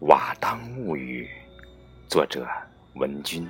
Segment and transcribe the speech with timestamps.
[0.06, 1.28] 《瓦当物语》，
[2.10, 2.48] 作者
[2.94, 3.46] 文君。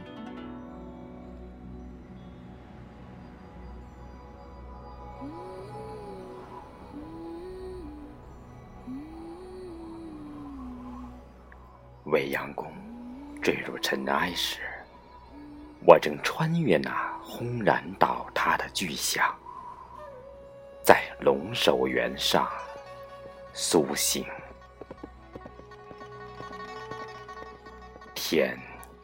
[12.07, 12.67] 未央宫
[13.41, 14.59] 坠入尘埃时，
[15.87, 19.33] 我正穿越那轰然倒塌的巨响，
[20.83, 22.51] 在龙首原上
[23.53, 24.27] 苏醒。
[28.33, 28.57] 天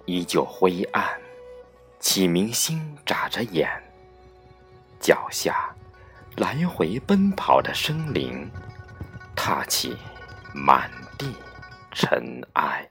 [0.04, 1.04] 依旧灰暗，
[1.98, 3.68] 启明星眨着眼。
[5.00, 5.74] 脚下
[6.36, 8.48] 来回奔跑的生灵，
[9.34, 9.96] 踏起
[10.54, 11.34] 满地
[11.90, 12.88] 尘埃。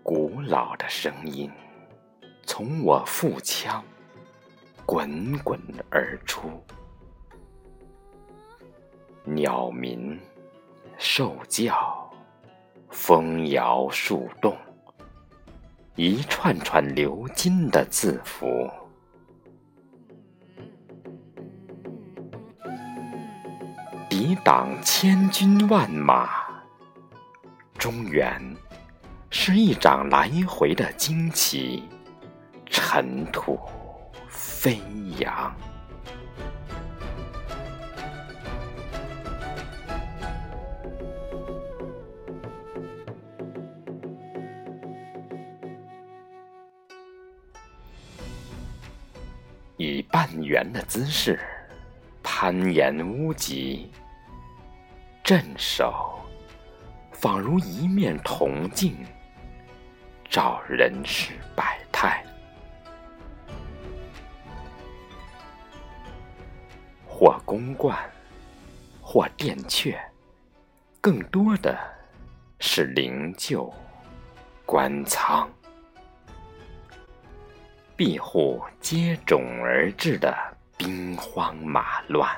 [0.00, 1.50] 古老的声音
[2.46, 3.84] 从我腹腔。
[4.90, 6.48] 滚滚而出，
[9.22, 10.18] 鸟鸣、
[10.96, 12.10] 兽叫、
[12.88, 14.56] 风摇树动，
[15.94, 18.46] 一串串鎏金的字符，
[24.08, 26.30] 抵挡千军万马。
[27.76, 28.42] 中原
[29.28, 31.86] 是一掌来回的旌旗，
[32.64, 33.58] 尘土。
[34.28, 34.80] 飞
[35.18, 35.54] 扬，
[49.76, 51.38] 以半圆的姿势
[52.22, 53.92] 攀岩屋脊，
[55.22, 56.18] 镇守
[57.12, 58.96] 仿如一面铜镜，
[60.28, 61.77] 照人世百
[67.18, 67.98] 或宫冠，
[69.02, 69.98] 或殿阙，
[71.00, 71.76] 更多的
[72.60, 73.72] 是灵柩、
[74.64, 75.50] 官仓，
[77.96, 80.32] 庇护接踵而至的
[80.76, 82.30] 兵荒马乱。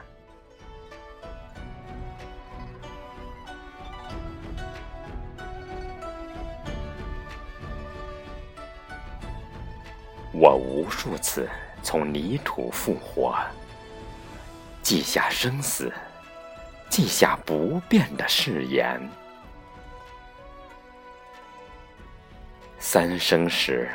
[10.32, 11.46] 我无数次
[11.82, 13.38] 从泥土复活。
[14.90, 15.92] 记下生死，
[16.88, 19.00] 记下不变的誓言。
[22.80, 23.88] 三生石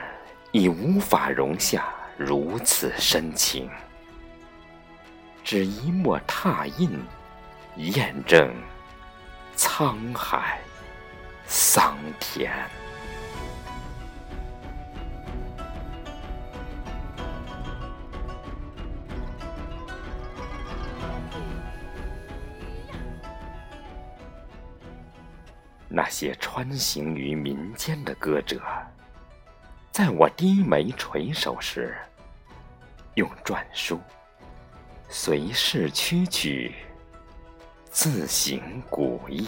[0.54, 1.84] 已无法容下
[2.16, 3.70] 如此深情，
[5.44, 6.98] 只一墨拓印，
[7.76, 8.56] 验证
[9.58, 10.62] 沧海
[11.46, 12.54] 桑田。
[25.88, 28.62] 那些穿行于民间的歌者，
[29.92, 31.96] 在我低眉垂首时，
[33.14, 34.00] 用篆书
[35.08, 36.74] 随势曲曲，
[37.90, 39.48] 自行古意。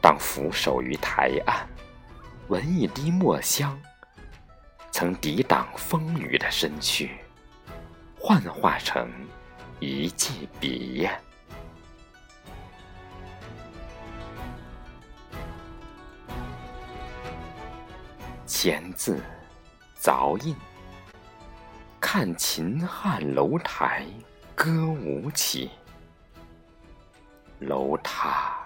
[0.00, 1.66] 当俯首于台岸，
[2.48, 3.76] 闻一滴墨香，
[4.90, 7.10] 曾抵挡风雨的身躯，
[8.20, 9.10] 幻化成。
[9.84, 11.08] 一记笔，
[18.46, 19.20] 签字、
[20.00, 20.54] 凿印，
[22.00, 24.06] 看秦汉楼台
[24.54, 25.68] 歌舞起，
[27.58, 28.56] 楼塌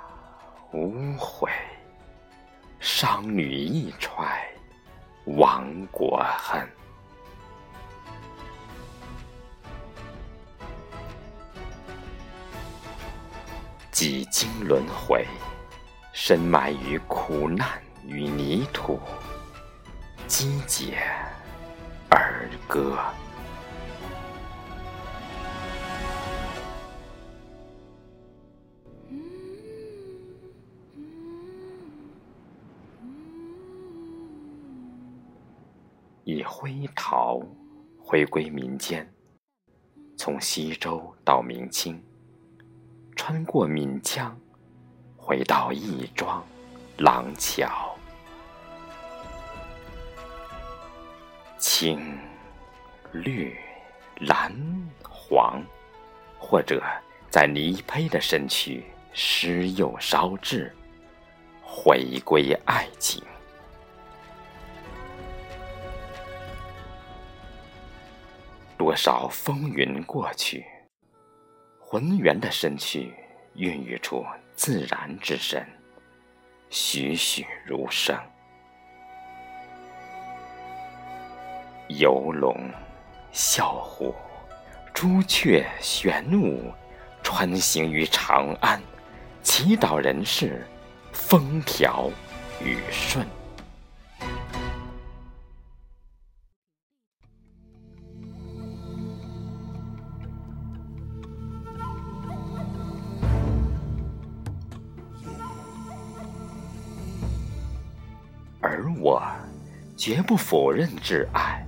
[0.75, 1.50] 无悔，
[2.78, 4.46] 商女一揣
[5.25, 6.69] 亡国恨。
[13.96, 15.25] 几经轮回，
[16.12, 17.66] 深埋于苦难
[18.06, 19.00] 与泥土，
[20.26, 20.98] 击节
[22.10, 22.98] 而歌。
[36.25, 37.40] 以灰陶
[37.99, 39.10] 回归民间，
[40.19, 41.99] 从西周到明清。
[43.28, 44.38] 穿过闽江，
[45.17, 46.46] 回到亦庄
[46.99, 47.93] 廊桥。
[51.58, 52.17] 青
[53.11, 53.58] 绿、
[54.20, 54.55] 蓝
[55.02, 55.61] 黄，
[56.38, 56.81] 或者
[57.28, 60.73] 在泥胚的身躯施釉烧制，
[61.61, 63.20] 回归爱情。
[68.78, 70.64] 多少风云过去。
[71.88, 73.15] 浑圆的身躯
[73.55, 75.65] 孕育出自然之神，
[76.69, 78.19] 栩栩如生。
[81.87, 82.69] 游龙、
[83.33, 84.12] 啸虎、
[84.93, 86.73] 朱雀、玄武，
[87.23, 88.83] 穿行于长安，
[89.44, 90.67] 祈祷人世
[91.12, 92.11] 风调
[92.61, 93.25] 雨顺。
[108.76, 109.23] 而我，
[109.96, 111.67] 绝不否认挚爱。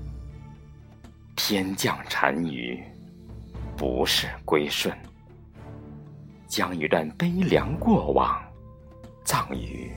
[1.34, 2.84] 天降单于，
[3.78, 4.94] 不是归顺，
[6.46, 8.38] 将一段悲凉过往，
[9.24, 9.90] 葬于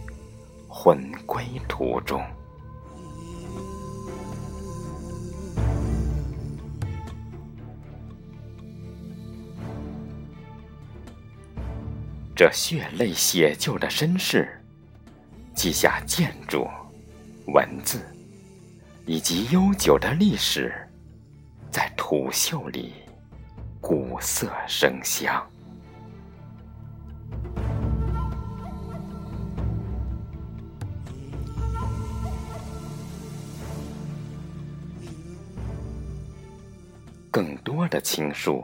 [0.69, 2.23] 魂归途中。
[12.33, 14.63] 这血泪写就的身世，
[15.53, 16.65] 记下建筑。
[17.47, 17.99] 文字
[19.05, 20.73] 以及悠久的历史，
[21.69, 22.93] 在土锈里
[23.81, 25.45] 古色生香。
[37.31, 38.63] 更多的情书，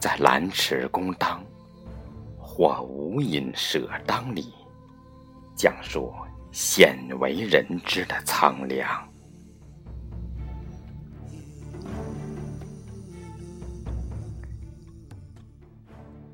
[0.00, 1.44] 在兰池宫当
[2.38, 4.52] 或无隐舍当里
[5.54, 6.14] 讲述。
[6.56, 9.06] 鲜为人知的苍凉。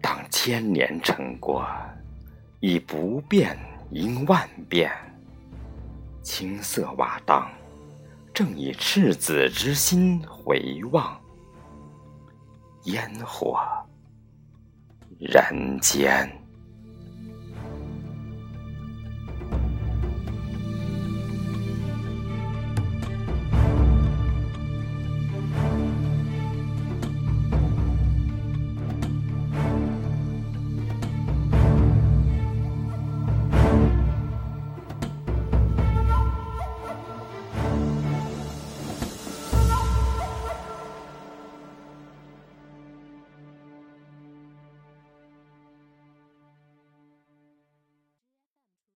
[0.01, 1.67] 当千年成果，
[2.61, 3.59] 以不变
[3.91, 4.93] 应万变。
[6.23, 7.51] 青色瓦当，
[8.33, 11.21] 正以赤子之心回望，
[12.85, 13.59] 烟火
[15.19, 16.42] 人间。